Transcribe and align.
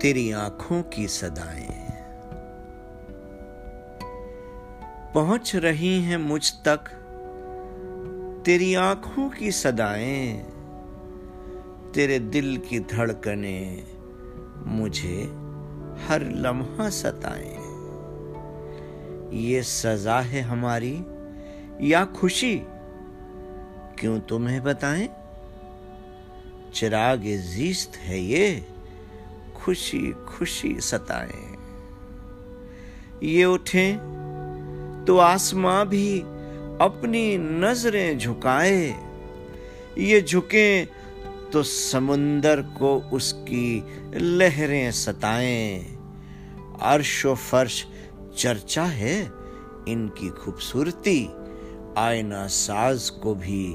तेरी 0.00 0.32
आँखों 0.32 0.82
की 0.82 1.08
सदाएँ। 1.08 1.86
पहुँच 5.14 5.56
रही 5.56 6.02
हैं 6.02 6.16
मुझ 6.16 6.52
तक, 6.52 6.78
तेरी 8.44 8.74
आँखों 8.74 9.30
की 9.30 9.52
सदाएँ। 9.52 10.32
तेरे 11.94 12.18
दिल 12.18 12.62
की 12.68 12.80
धड़कने 12.80 13.84
मुझे 14.66 15.22
हर 16.06 16.30
लम्हा 16.36 16.90
सताएँ। 16.90 17.56
ये 19.38 19.62
सजा 19.62 20.20
है 20.20 20.40
हमारी 20.40 21.04
या 21.80 22.04
खुशी? 22.04 22.62
क्यों 23.98 24.20
तुम्हें 24.20 24.62
बताएँ? 24.62 25.08
चिराग 26.74 27.20
जीस्त 27.22 27.96
है 27.96 28.20
ये। 28.20 28.75
खुशी 29.66 30.12
खुशी 30.28 30.74
सताएँ। 30.80 31.56
ये 33.22 33.44
उठे 33.44 33.92
तो 35.04 35.16
आसमां 35.18 35.84
भी 35.88 36.20
अपनी 36.80 37.38
नज़रें 37.38 38.18
झुकाए। 38.18 38.94
ये 39.98 40.20
झुके 40.22 40.84
तो 41.52 41.62
समुंदर 41.62 42.62
को 42.62 42.94
उसकी 43.12 43.84
लहरें 44.14 44.90
सताएँ। 44.92 45.78
अर्शो 46.82 47.34
फर्श, 47.34 47.84
चर्चा 48.38 48.84
है 48.84 49.22
इनकी 49.88 50.28
खूबसूरती। 50.28 51.30
आयना 51.98 52.46
साज 52.46 53.10
को 53.10 53.34
भी 53.34 53.74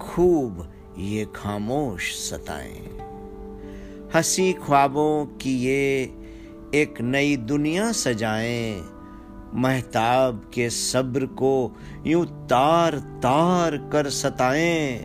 खूब 0.00 0.72
ये 0.98 1.26
खामोश 1.36 2.14
सताएँ। 2.14 2.93
हँसी 4.14 4.52
ख्वाबों 4.52 5.26
की 5.26 5.56
ये 5.58 6.02
एक 6.74 7.00
नई 7.00 7.36
दुनिया 7.36 7.92
सजाएँ। 7.92 8.84
महताब 9.54 10.50
के 10.54 10.70
सब्र 10.70 11.26
को 11.26 11.76
यूँ 12.06 12.24
तार 12.26 12.98
तार 12.98 13.76
कर 13.92 14.10
सताएँ। 14.10 14.98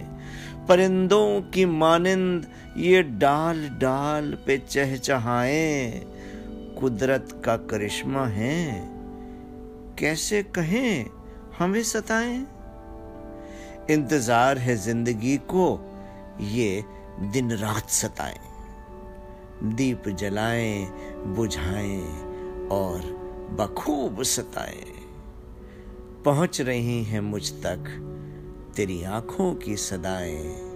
परिंदों 0.69 1.41
की 1.41 1.65
मानिंद 1.65 2.45
ये 2.77 3.02
डाल 3.03 3.67
डाल 3.69 4.37
पे 4.47 4.57
चहचहाएँ। 4.57 5.91
कुदरत 6.80 7.41
का 7.45 7.57
करिश्मा 7.57 8.25
है। 8.25 8.81
कैसे 9.99 10.43
कहें, 10.43 11.05
हमें 11.59 11.83
सताएँ? 11.83 12.45
इंतज़ार 13.89 14.57
है 14.57 14.75
ज़िंदगी 14.75 15.37
को, 15.37 15.80
ये 16.41 16.83
दिन 17.21 17.52
रात 17.52 17.89
सताएँ। 17.89 18.48
दीप 19.63 20.09
जलाएँ, 20.09 20.85
बुझाएँ 21.25 22.21
और 22.67 23.02
बखूब 23.52 24.23
सताएँ। 24.23 24.91
पहुँच 26.25 26.61
रही 26.61 27.03
हैं 27.03 27.21
मुझ 27.21 27.52
तक, 27.52 28.05
तेरी 28.75 29.03
आँखों 29.03 29.55
की 29.55 29.75
सदाएँ। 29.75 30.69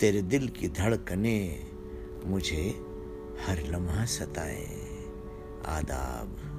तेरे 0.00 0.22
दिल 0.22 0.48
की 0.48 0.68
धड़कने 0.68 1.66
मुझे 2.24 2.80
हर 3.46 3.62
लम्हा 3.66 4.04
सताएँ। 4.04 4.86
आदाब। 5.66 6.52